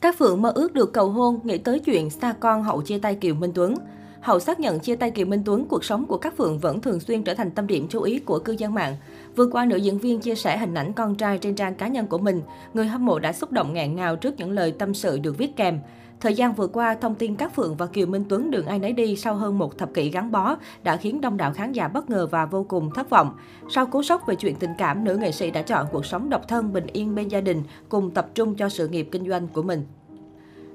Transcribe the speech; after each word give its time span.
Các 0.00 0.18
Phượng 0.18 0.42
mơ 0.42 0.52
ước 0.54 0.72
được 0.72 0.92
cầu 0.92 1.10
hôn, 1.10 1.40
nghĩ 1.44 1.58
tới 1.58 1.78
chuyện 1.78 2.10
xa 2.10 2.34
con 2.40 2.62
hậu 2.62 2.82
chia 2.82 2.98
tay 2.98 3.14
Kiều 3.14 3.34
Minh 3.34 3.52
Tuấn. 3.54 3.74
Hậu 4.20 4.40
xác 4.40 4.60
nhận 4.60 4.80
chia 4.80 4.96
tay 4.96 5.10
Kiều 5.10 5.26
Minh 5.26 5.42
Tuấn, 5.44 5.64
cuộc 5.64 5.84
sống 5.84 6.06
của 6.06 6.16
các 6.16 6.36
Phượng 6.36 6.58
vẫn 6.58 6.80
thường 6.80 7.00
xuyên 7.00 7.22
trở 7.22 7.34
thành 7.34 7.50
tâm 7.50 7.66
điểm 7.66 7.86
chú 7.88 8.02
ý 8.02 8.18
của 8.18 8.38
cư 8.38 8.52
dân 8.52 8.74
mạng. 8.74 8.96
Vừa 9.36 9.46
qua, 9.46 9.64
nữ 9.64 9.76
diễn 9.76 9.98
viên 9.98 10.20
chia 10.20 10.34
sẻ 10.34 10.58
hình 10.58 10.74
ảnh 10.74 10.92
con 10.92 11.14
trai 11.14 11.38
trên 11.38 11.54
trang 11.54 11.74
cá 11.74 11.88
nhân 11.88 12.06
của 12.06 12.18
mình. 12.18 12.42
Người 12.74 12.86
hâm 12.86 13.06
mộ 13.06 13.18
đã 13.18 13.32
xúc 13.32 13.52
động 13.52 13.72
ngạn 13.72 13.96
ngào 13.96 14.16
trước 14.16 14.34
những 14.38 14.50
lời 14.50 14.72
tâm 14.72 14.94
sự 14.94 15.18
được 15.18 15.38
viết 15.38 15.56
kèm. 15.56 15.78
Thời 16.20 16.34
gian 16.34 16.54
vừa 16.54 16.66
qua, 16.66 16.94
thông 16.94 17.14
tin 17.14 17.36
các 17.36 17.54
Phượng 17.54 17.76
và 17.76 17.86
Kiều 17.86 18.06
Minh 18.06 18.24
Tuấn 18.28 18.50
đường 18.50 18.66
ai 18.66 18.78
nấy 18.78 18.92
đi 18.92 19.16
sau 19.16 19.34
hơn 19.34 19.58
một 19.58 19.78
thập 19.78 19.94
kỷ 19.94 20.10
gắn 20.10 20.30
bó 20.30 20.56
đã 20.82 20.96
khiến 20.96 21.20
đông 21.20 21.36
đảo 21.36 21.52
khán 21.52 21.72
giả 21.72 21.88
bất 21.88 22.10
ngờ 22.10 22.26
và 22.30 22.46
vô 22.46 22.64
cùng 22.68 22.90
thất 22.94 23.10
vọng. 23.10 23.36
Sau 23.68 23.86
cú 23.86 24.02
sốc 24.02 24.26
về 24.26 24.34
chuyện 24.34 24.54
tình 24.54 24.70
cảm, 24.78 25.04
nữ 25.04 25.16
nghệ 25.16 25.32
sĩ 25.32 25.50
đã 25.50 25.62
chọn 25.62 25.86
cuộc 25.92 26.06
sống 26.06 26.30
độc 26.30 26.48
thân 26.48 26.72
bình 26.72 26.86
yên 26.92 27.14
bên 27.14 27.28
gia 27.28 27.40
đình, 27.40 27.62
cùng 27.88 28.10
tập 28.10 28.28
trung 28.34 28.54
cho 28.54 28.68
sự 28.68 28.88
nghiệp 28.88 29.08
kinh 29.12 29.28
doanh 29.28 29.48
của 29.48 29.62
mình. 29.62 29.86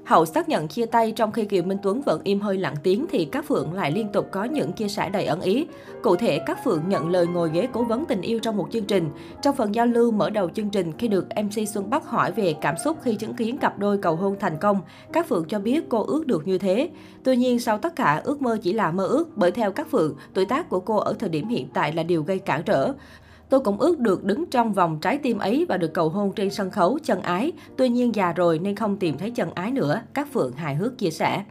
Hậu 0.06 0.26
xác 0.26 0.48
nhận 0.48 0.68
chia 0.68 0.86
tay 0.86 1.12
trong 1.12 1.32
khi 1.32 1.44
Kiều 1.44 1.62
Minh 1.62 1.78
Tuấn 1.82 2.02
vẫn 2.02 2.20
im 2.24 2.40
hơi 2.40 2.58
lặng 2.58 2.74
tiếng 2.82 3.06
thì 3.10 3.24
các 3.24 3.46
Phượng 3.48 3.72
lại 3.72 3.90
liên 3.92 4.08
tục 4.12 4.28
có 4.30 4.44
những 4.44 4.72
chia 4.72 4.88
sẻ 4.88 5.08
đầy 5.10 5.24
ẩn 5.24 5.40
ý. 5.40 5.66
Cụ 6.02 6.16
thể, 6.16 6.38
các 6.38 6.64
Phượng 6.64 6.82
nhận 6.88 7.10
lời 7.10 7.26
ngồi 7.26 7.50
ghế 7.52 7.68
cố 7.72 7.84
vấn 7.84 8.04
tình 8.04 8.20
yêu 8.20 8.38
trong 8.38 8.56
một 8.56 8.68
chương 8.72 8.84
trình. 8.84 9.10
Trong 9.42 9.56
phần 9.56 9.74
giao 9.74 9.86
lưu 9.86 10.10
mở 10.10 10.30
đầu 10.30 10.48
chương 10.48 10.70
trình 10.70 10.92
khi 10.98 11.08
được 11.08 11.26
MC 11.36 11.68
Xuân 11.68 11.90
Bắc 11.90 12.06
hỏi 12.06 12.32
về 12.32 12.54
cảm 12.60 12.74
xúc 12.84 12.96
khi 13.02 13.14
chứng 13.14 13.34
kiến 13.34 13.58
cặp 13.58 13.78
đôi 13.78 13.98
cầu 13.98 14.16
hôn 14.16 14.36
thành 14.40 14.56
công, 14.60 14.80
các 15.12 15.28
Phượng 15.28 15.44
cho 15.48 15.58
biết 15.58 15.88
cô 15.88 16.04
ước 16.04 16.26
được 16.26 16.46
như 16.46 16.58
thế. 16.58 16.90
Tuy 17.22 17.36
nhiên, 17.36 17.60
sau 17.60 17.78
tất 17.78 17.96
cả, 17.96 18.20
ước 18.24 18.42
mơ 18.42 18.58
chỉ 18.62 18.72
là 18.72 18.90
mơ 18.90 19.06
ước 19.06 19.36
bởi 19.36 19.50
theo 19.50 19.72
các 19.72 19.90
Phượng, 19.90 20.16
tuổi 20.34 20.44
tác 20.44 20.68
của 20.68 20.80
cô 20.80 20.96
ở 20.96 21.14
thời 21.18 21.28
điểm 21.28 21.48
hiện 21.48 21.68
tại 21.74 21.92
là 21.92 22.02
điều 22.02 22.22
gây 22.22 22.38
cản 22.38 22.62
trở. 22.62 22.92
Tôi 23.48 23.60
cũng 23.60 23.80
ước 23.80 23.98
được 23.98 24.24
đứng 24.24 24.46
trong 24.46 24.72
vòng 24.72 24.98
trái 25.00 25.18
tim 25.18 25.38
ấy 25.38 25.66
và 25.68 25.76
được 25.76 25.94
cầu 25.94 26.08
hôn 26.08 26.32
trên 26.32 26.50
sân 26.50 26.70
khấu 26.70 26.98
chân 27.02 27.22
ái. 27.22 27.52
Tuy 27.76 27.88
nhiên 27.88 28.14
già 28.14 28.32
rồi 28.32 28.58
nên 28.58 28.76
không 28.76 28.96
tìm 28.96 29.18
thấy 29.18 29.30
chân 29.30 29.50
ái 29.54 29.72
nữa, 29.72 30.00
các 30.14 30.32
Phượng 30.32 30.52
hài 30.52 30.74
hước 30.74 30.98
chia 30.98 31.10
sẻ. 31.10 31.44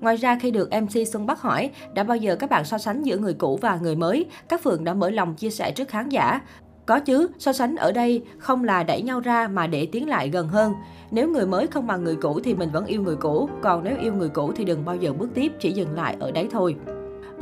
Ngoài 0.00 0.16
ra, 0.16 0.38
khi 0.40 0.50
được 0.50 0.68
MC 0.70 1.08
Xuân 1.12 1.26
Bắc 1.26 1.40
hỏi 1.40 1.70
đã 1.94 2.04
bao 2.04 2.16
giờ 2.16 2.36
các 2.36 2.50
bạn 2.50 2.64
so 2.64 2.78
sánh 2.78 3.02
giữa 3.02 3.18
người 3.18 3.34
cũ 3.34 3.58
và 3.62 3.78
người 3.82 3.96
mới, 3.96 4.26
các 4.48 4.62
Phượng 4.62 4.84
đã 4.84 4.94
mở 4.94 5.10
lòng 5.10 5.34
chia 5.34 5.50
sẻ 5.50 5.70
trước 5.70 5.88
khán 5.88 6.08
giả. 6.08 6.40
Có 6.86 7.00
chứ, 7.00 7.28
so 7.38 7.52
sánh 7.52 7.76
ở 7.76 7.92
đây 7.92 8.22
không 8.38 8.64
là 8.64 8.82
đẩy 8.82 9.02
nhau 9.02 9.20
ra 9.20 9.48
mà 9.48 9.66
để 9.66 9.86
tiến 9.86 10.08
lại 10.08 10.28
gần 10.28 10.48
hơn. 10.48 10.74
Nếu 11.10 11.28
người 11.28 11.46
mới 11.46 11.66
không 11.66 11.86
bằng 11.86 12.04
người 12.04 12.16
cũ 12.16 12.40
thì 12.44 12.54
mình 12.54 12.70
vẫn 12.72 12.86
yêu 12.86 13.02
người 13.02 13.16
cũ, 13.16 13.48
còn 13.62 13.84
nếu 13.84 13.96
yêu 14.00 14.12
người 14.14 14.28
cũ 14.28 14.52
thì 14.56 14.64
đừng 14.64 14.84
bao 14.84 14.96
giờ 14.96 15.12
bước 15.12 15.28
tiếp, 15.34 15.52
chỉ 15.60 15.72
dừng 15.72 15.94
lại 15.94 16.16
ở 16.20 16.30
đấy 16.30 16.48
thôi. 16.50 16.76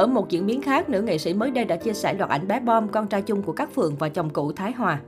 Ở 0.02 0.06
một 0.06 0.28
diễn 0.28 0.46
biến 0.46 0.62
khác, 0.62 0.88
nữ 0.88 1.02
nghệ 1.02 1.18
sĩ 1.18 1.34
mới 1.34 1.50
đây 1.50 1.64
đã 1.64 1.76
chia 1.76 1.92
sẻ 1.92 2.14
loạt 2.14 2.30
ảnh 2.30 2.48
bé 2.48 2.60
Bom, 2.60 2.88
con 2.88 3.06
trai 3.06 3.22
chung 3.22 3.42
của 3.42 3.52
các 3.52 3.74
Phượng 3.74 3.96
và 3.96 4.08
chồng 4.08 4.30
cũ 4.30 4.52
Thái 4.52 4.72
Hòa. 4.72 5.00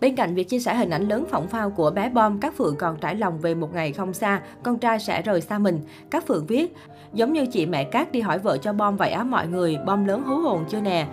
Bên 0.00 0.16
cạnh 0.16 0.34
việc 0.34 0.48
chia 0.48 0.58
sẻ 0.58 0.74
hình 0.74 0.90
ảnh 0.90 1.08
lớn 1.08 1.24
phỏng 1.30 1.48
phao 1.48 1.70
của 1.70 1.90
bé 1.90 2.08
Bom, 2.08 2.40
các 2.40 2.56
Phượng 2.56 2.76
còn 2.76 2.96
trải 3.00 3.14
lòng 3.14 3.38
về 3.38 3.54
một 3.54 3.74
ngày 3.74 3.92
không 3.92 4.12
xa, 4.12 4.40
con 4.62 4.78
trai 4.78 4.98
sẽ 4.98 5.22
rời 5.22 5.40
xa 5.40 5.58
mình. 5.58 5.80
Các 6.10 6.26
Phượng 6.26 6.46
viết, 6.46 6.76
giống 7.12 7.32
như 7.32 7.46
chị 7.46 7.66
mẹ 7.66 7.84
Cát 7.84 8.12
đi 8.12 8.20
hỏi 8.20 8.38
vợ 8.38 8.58
cho 8.58 8.72
Bom 8.72 8.96
vậy 8.96 9.10
á 9.10 9.24
mọi 9.24 9.46
người, 9.46 9.78
Bom 9.86 10.04
lớn 10.04 10.22
hú 10.22 10.36
hồn 10.36 10.64
chưa 10.68 10.80
nè. 10.80 11.06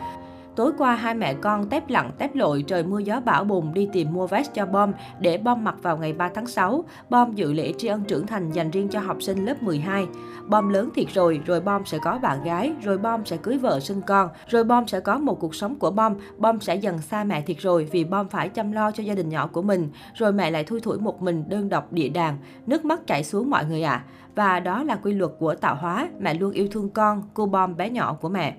Tối 0.58 0.72
qua, 0.78 0.96
hai 0.96 1.16
mẹ 1.16 1.34
con 1.34 1.70
tép 1.70 1.90
lặng 1.90 2.12
tép 2.18 2.36
lội 2.36 2.64
trời 2.68 2.84
mưa 2.84 3.00
gió 3.00 3.20
bão 3.20 3.44
bùng 3.44 3.74
đi 3.74 3.90
tìm 3.94 4.14
mua 4.14 4.28
vest 4.28 4.54
cho 4.54 4.66
Bom 4.66 4.92
để 5.20 5.38
Bom 5.38 5.64
mặc 5.64 5.76
vào 5.82 5.98
ngày 5.98 6.14
3 6.14 6.30
tháng 6.30 6.48
6. 6.48 6.84
Bom 7.10 7.36
dự 7.36 7.54
lễ 7.54 7.74
tri 7.78 7.88
ân 7.88 8.04
trưởng 8.04 8.28
thành 8.28 8.52
dành 8.52 8.72
riêng 8.72 8.90
cho 8.90 9.00
học 9.00 9.18
sinh 9.22 9.46
lớp 9.46 9.64
12. 9.64 10.08
Bom 10.48 10.70
lớn 10.70 10.90
thiệt 10.96 11.08
rồi, 11.14 11.42
rồi 11.46 11.62
Bom 11.62 11.86
sẽ 11.86 11.98
có 11.98 12.20
bạn 12.22 12.44
gái, 12.44 12.74
rồi 12.84 12.98
Bom 12.98 13.26
sẽ 13.26 13.38
cưới 13.38 13.58
vợ 13.58 13.80
sinh 13.80 14.02
con, 14.02 14.30
rồi 14.48 14.64
Bom 14.64 14.88
sẽ 14.88 15.00
có 15.00 15.18
một 15.18 15.40
cuộc 15.40 15.56
sống 15.56 15.76
của 15.76 15.92
Bom. 15.92 16.14
Bom 16.38 16.60
sẽ 16.60 16.76
dần 16.76 16.98
xa 17.02 17.24
mẹ 17.24 17.42
thiệt 17.42 17.58
rồi 17.60 17.88
vì 17.92 18.04
Bom 18.04 18.28
phải 18.28 18.50
chăm 18.50 18.72
lo 18.72 18.92
cho 18.92 19.04
gia 19.04 19.14
đình 19.14 19.30
nhỏ 19.30 19.48
của 19.48 19.62
mình. 19.62 19.90
Rồi 20.16 20.34
mẹ 20.34 20.52
lại 20.52 20.64
thui 20.64 20.82
thủi 20.82 21.00
một 21.00 21.22
mình 21.22 21.44
đơn 21.48 21.70
độc 21.70 21.94
địa 21.94 22.10
đàng. 22.10 22.38
Nước 22.68 22.86
mắt 22.86 23.08
chảy 23.08 23.24
xuống 23.24 23.50
mọi 23.50 23.66
người 23.66 23.84
ạ. 23.84 23.92
À. 23.92 24.06
Và 24.36 24.60
đó 24.60 24.84
là 24.84 24.96
quy 24.96 25.14
luật 25.14 25.32
của 25.40 25.56
tạo 25.56 25.76
hóa. 25.76 26.10
Mẹ 26.20 26.34
luôn 26.34 26.52
yêu 26.52 26.68
thương 26.72 26.90
con, 26.90 27.24
cô 27.34 27.46
Bom 27.46 27.78
bé 27.78 27.90
nhỏ 27.90 28.18
của 28.22 28.30
mẹ. 28.30 28.56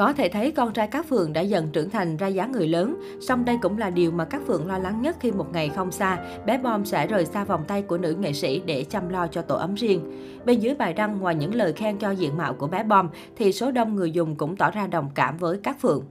Có 0.00 0.12
thể 0.12 0.28
thấy 0.28 0.50
con 0.50 0.72
trai 0.72 0.86
các 0.86 1.06
Phượng 1.08 1.32
đã 1.32 1.40
dần 1.40 1.68
trưởng 1.72 1.90
thành 1.90 2.16
ra 2.16 2.26
dáng 2.26 2.52
người 2.52 2.68
lớn, 2.68 3.02
song 3.20 3.44
đây 3.44 3.58
cũng 3.62 3.78
là 3.78 3.90
điều 3.90 4.10
mà 4.10 4.24
các 4.24 4.42
Phượng 4.46 4.66
lo 4.66 4.78
lắng 4.78 5.02
nhất 5.02 5.16
khi 5.20 5.32
một 5.32 5.46
ngày 5.52 5.68
không 5.68 5.90
xa, 5.90 6.18
bé 6.46 6.58
Bom 6.58 6.84
sẽ 6.84 7.06
rời 7.06 7.24
xa 7.24 7.44
vòng 7.44 7.64
tay 7.68 7.82
của 7.82 7.98
nữ 7.98 8.14
nghệ 8.14 8.32
sĩ 8.32 8.62
để 8.66 8.84
chăm 8.84 9.08
lo 9.08 9.26
cho 9.26 9.42
tổ 9.42 9.56
ấm 9.56 9.74
riêng. 9.74 10.00
Bên 10.44 10.60
dưới 10.60 10.74
bài 10.74 10.94
đăng, 10.94 11.20
ngoài 11.20 11.34
những 11.34 11.54
lời 11.54 11.72
khen 11.72 11.98
cho 11.98 12.10
diện 12.10 12.36
mạo 12.36 12.54
của 12.54 12.66
bé 12.66 12.84
Bom, 12.84 13.08
thì 13.36 13.52
số 13.52 13.70
đông 13.70 13.96
người 13.96 14.10
dùng 14.10 14.36
cũng 14.36 14.56
tỏ 14.56 14.70
ra 14.70 14.86
đồng 14.86 15.10
cảm 15.14 15.36
với 15.36 15.58
các 15.62 15.80
Phượng. 15.80 16.04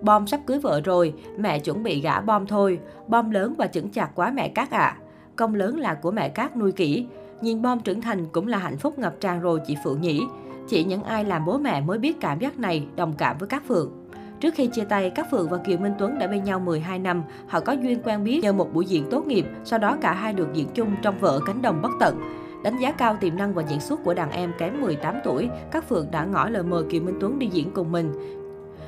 Bom 0.00 0.26
sắp 0.26 0.40
cưới 0.46 0.58
vợ 0.58 0.80
rồi, 0.84 1.14
mẹ 1.38 1.58
chuẩn 1.58 1.82
bị 1.82 2.00
gả 2.00 2.20
Bom 2.20 2.46
thôi. 2.46 2.78
Bom 3.08 3.30
lớn 3.30 3.54
và 3.58 3.66
chững 3.66 3.90
chạc 3.90 4.10
quá 4.14 4.30
mẹ 4.30 4.48
Cát 4.48 4.70
ạ. 4.70 4.78
À. 4.78 4.98
Công 5.36 5.54
lớn 5.54 5.78
là 5.78 5.94
của 5.94 6.10
mẹ 6.10 6.28
Cát 6.28 6.56
nuôi 6.56 6.72
kỹ. 6.72 7.06
Nhìn 7.40 7.62
Bom 7.62 7.80
trưởng 7.80 8.00
thành 8.00 8.26
cũng 8.32 8.48
là 8.48 8.58
hạnh 8.58 8.76
phúc 8.76 8.98
ngập 8.98 9.14
tràn 9.20 9.40
rồi 9.40 9.60
chị 9.66 9.76
Phượng 9.84 10.00
nhỉ. 10.00 10.20
Chỉ 10.68 10.84
những 10.84 11.02
ai 11.02 11.24
làm 11.24 11.44
bố 11.44 11.58
mẹ 11.58 11.80
mới 11.80 11.98
biết 11.98 12.20
cảm 12.20 12.38
giác 12.38 12.58
này, 12.58 12.86
đồng 12.96 13.12
cảm 13.18 13.38
với 13.38 13.48
các 13.48 13.62
Phượng. 13.68 13.92
Trước 14.40 14.54
khi 14.54 14.66
chia 14.66 14.84
tay, 14.84 15.10
các 15.10 15.30
Phượng 15.30 15.48
và 15.48 15.58
Kiều 15.58 15.78
Minh 15.78 15.92
Tuấn 15.98 16.18
đã 16.18 16.26
bên 16.26 16.44
nhau 16.44 16.60
12 16.60 16.98
năm. 16.98 17.22
Họ 17.48 17.60
có 17.60 17.72
duyên 17.72 18.02
quen 18.04 18.24
biết 18.24 18.40
nhờ 18.42 18.52
một 18.52 18.74
buổi 18.74 18.86
diễn 18.86 19.04
tốt 19.10 19.26
nghiệp, 19.26 19.46
sau 19.64 19.78
đó 19.78 19.96
cả 20.00 20.12
hai 20.12 20.32
được 20.32 20.48
diễn 20.54 20.68
chung 20.74 20.96
trong 21.02 21.18
vở 21.18 21.40
Cánh 21.46 21.62
đồng 21.62 21.82
bất 21.82 21.90
tận. 22.00 22.20
Đánh 22.64 22.78
giá 22.78 22.92
cao 22.92 23.16
tiềm 23.20 23.36
năng 23.36 23.54
và 23.54 23.62
diễn 23.68 23.80
xuất 23.80 24.04
của 24.04 24.14
đàn 24.14 24.30
em 24.30 24.52
kém 24.58 24.80
18 24.80 25.14
tuổi, 25.24 25.48
các 25.70 25.88
Phượng 25.88 26.10
đã 26.10 26.24
ngỏ 26.24 26.48
lời 26.48 26.62
mời 26.62 26.84
Kiều 26.90 27.02
Minh 27.02 27.16
Tuấn 27.20 27.38
đi 27.38 27.46
diễn 27.46 27.70
cùng 27.74 27.92
mình. 27.92 28.12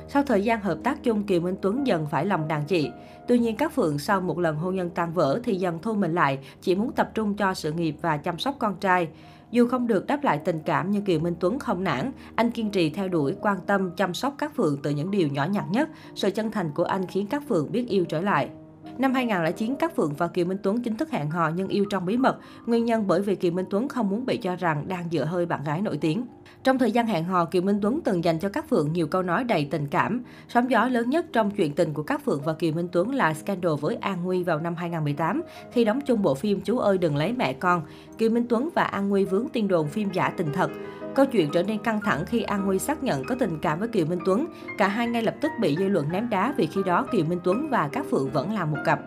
Sau 0.09 0.23
thời 0.23 0.43
gian 0.43 0.61
hợp 0.61 0.77
tác 0.83 1.03
chung, 1.03 1.23
Kiều 1.23 1.41
Minh 1.41 1.55
Tuấn 1.61 1.87
dần 1.87 2.07
phải 2.11 2.25
lòng 2.25 2.47
đàn 2.47 2.65
chị. 2.65 2.91
Tuy 3.27 3.39
nhiên, 3.39 3.55
các 3.55 3.73
Phượng 3.73 3.99
sau 3.99 4.21
một 4.21 4.39
lần 4.39 4.55
hôn 4.55 4.75
nhân 4.75 4.89
tan 4.89 5.13
vỡ 5.13 5.39
thì 5.43 5.55
dần 5.55 5.79
thu 5.81 5.93
mình 5.93 6.15
lại, 6.15 6.39
chỉ 6.61 6.75
muốn 6.75 6.91
tập 6.91 7.11
trung 7.13 7.33
cho 7.35 7.53
sự 7.53 7.71
nghiệp 7.71 7.95
và 8.01 8.17
chăm 8.17 8.39
sóc 8.39 8.55
con 8.59 8.75
trai. 8.79 9.07
Dù 9.51 9.67
không 9.67 9.87
được 9.87 10.07
đáp 10.07 10.23
lại 10.23 10.41
tình 10.45 10.59
cảm 10.65 10.91
nhưng 10.91 11.03
Kiều 11.03 11.19
Minh 11.19 11.35
Tuấn 11.39 11.59
không 11.59 11.83
nản, 11.83 12.11
anh 12.35 12.51
kiên 12.51 12.69
trì 12.69 12.89
theo 12.89 13.07
đuổi, 13.07 13.35
quan 13.41 13.57
tâm, 13.67 13.91
chăm 13.95 14.13
sóc 14.13 14.35
các 14.37 14.55
Phượng 14.55 14.77
từ 14.83 14.89
những 14.89 15.11
điều 15.11 15.27
nhỏ 15.27 15.45
nhặt 15.45 15.65
nhất. 15.71 15.89
Sự 16.15 16.29
chân 16.29 16.51
thành 16.51 16.71
của 16.71 16.83
anh 16.83 17.05
khiến 17.05 17.27
các 17.27 17.43
Phượng 17.47 17.71
biết 17.71 17.87
yêu 17.87 18.05
trở 18.05 18.21
lại. 18.21 18.49
Năm 18.97 19.13
2009, 19.13 19.75
các 19.75 19.95
Phượng 19.95 20.13
và 20.17 20.27
Kiều 20.27 20.45
Minh 20.45 20.57
Tuấn 20.63 20.81
chính 20.81 20.95
thức 20.95 21.11
hẹn 21.11 21.29
hò 21.29 21.49
nhưng 21.55 21.67
yêu 21.67 21.85
trong 21.89 22.05
bí 22.05 22.17
mật. 22.17 22.37
Nguyên 22.65 22.85
nhân 22.85 23.07
bởi 23.07 23.21
vì 23.21 23.35
Kiều 23.35 23.51
Minh 23.51 23.65
Tuấn 23.69 23.87
không 23.87 24.09
muốn 24.09 24.25
bị 24.25 24.37
cho 24.37 24.55
rằng 24.55 24.87
đang 24.87 25.09
dựa 25.11 25.25
hơi 25.25 25.45
bạn 25.45 25.63
gái 25.63 25.81
nổi 25.81 25.97
tiếng. 25.97 26.25
Trong 26.63 26.77
thời 26.77 26.91
gian 26.91 27.07
hẹn 27.07 27.23
hò, 27.23 27.45
Kiều 27.45 27.61
Minh 27.61 27.79
Tuấn 27.81 28.01
từng 28.01 28.23
dành 28.23 28.39
cho 28.39 28.49
các 28.49 28.69
Phượng 28.69 28.93
nhiều 28.93 29.07
câu 29.07 29.21
nói 29.23 29.43
đầy 29.43 29.67
tình 29.71 29.87
cảm. 29.87 30.21
Sóng 30.49 30.71
gió 30.71 30.87
lớn 30.87 31.09
nhất 31.09 31.25
trong 31.33 31.51
chuyện 31.51 31.73
tình 31.73 31.93
của 31.93 32.03
các 32.03 32.25
Phượng 32.25 32.41
và 32.45 32.53
Kiều 32.53 32.73
Minh 32.73 32.87
Tuấn 32.91 33.15
là 33.15 33.33
scandal 33.33 33.73
với 33.81 33.95
An 33.95 34.23
Nguy 34.23 34.43
vào 34.43 34.59
năm 34.59 34.75
2018, 34.75 35.41
khi 35.71 35.85
đóng 35.85 36.01
chung 36.01 36.21
bộ 36.21 36.35
phim 36.35 36.61
Chú 36.61 36.79
ơi 36.79 36.97
đừng 36.97 37.15
lấy 37.15 37.33
mẹ 37.33 37.53
con. 37.53 37.81
Kiều 38.17 38.29
Minh 38.29 38.45
Tuấn 38.49 38.69
và 38.75 38.83
An 38.83 39.09
Nguy 39.09 39.25
vướng 39.25 39.47
tin 39.53 39.67
đồn 39.67 39.87
phim 39.87 40.11
giả 40.11 40.29
tình 40.29 40.53
thật. 40.53 40.71
Câu 41.15 41.25
chuyện 41.25 41.49
trở 41.53 41.63
nên 41.63 41.77
căng 41.77 42.01
thẳng 42.01 42.25
khi 42.25 42.41
An 42.41 42.65
Nguy 42.65 42.79
xác 42.79 43.03
nhận 43.03 43.23
có 43.23 43.35
tình 43.39 43.59
cảm 43.61 43.79
với 43.79 43.87
Kiều 43.87 44.05
Minh 44.05 44.19
Tuấn. 44.25 44.47
Cả 44.77 44.87
hai 44.87 45.07
ngay 45.07 45.23
lập 45.23 45.35
tức 45.41 45.51
bị 45.61 45.75
dư 45.79 45.87
luận 45.87 46.11
ném 46.11 46.29
đá 46.29 46.53
vì 46.57 46.65
khi 46.65 46.81
đó 46.85 47.05
Kiều 47.11 47.25
Minh 47.25 47.39
Tuấn 47.43 47.69
và 47.69 47.89
các 47.91 48.05
Phượng 48.11 48.29
vẫn 48.29 48.53
là 48.53 48.65
một 48.65 48.77
cặp. 48.85 48.99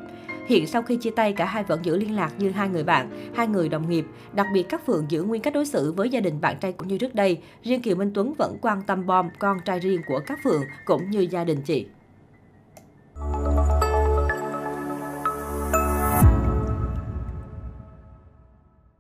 Hiện 0.51 0.67
sau 0.67 0.83
khi 0.83 0.97
chia 0.97 1.11
tay, 1.11 1.33
cả 1.33 1.45
hai 1.45 1.65
vẫn 1.65 1.85
giữ 1.85 1.97
liên 1.97 2.17
lạc 2.17 2.33
như 2.39 2.51
hai 2.51 2.69
người 2.69 2.85
bạn, 2.85 3.31
hai 3.35 3.47
người 3.47 3.69
đồng 3.69 3.91
nghiệp. 3.91 4.05
Đặc 4.33 4.47
biệt 4.55 4.63
các 4.69 4.87
Phượng 4.87 5.07
giữ 5.09 5.23
nguyên 5.23 5.43
cách 5.43 5.55
đối 5.55 5.67
xử 5.67 5.93
với 5.93 6.09
gia 6.09 6.21
đình 6.21 6.41
bạn 6.41 6.57
trai 6.61 6.73
cũng 6.73 6.89
như 6.89 6.99
trước 6.99 7.15
đây. 7.15 7.39
Riêng 7.63 7.83
Kiều 7.83 7.97
Minh 7.97 8.11
Tuấn 8.15 8.35
vẫn 8.39 8.57
quan 8.63 8.83
tâm 8.87 9.07
bom 9.07 9.29
con 9.39 9.59
trai 9.65 9.79
riêng 9.79 10.01
của 10.07 10.21
các 10.27 10.39
Phượng 10.45 10.63
cũng 10.85 11.11
như 11.11 11.21
gia 11.21 11.45
đình 11.45 11.63
chị. 11.63 11.87